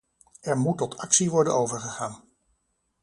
[0.41, 2.23] Er moet tot actie worden overgegaan.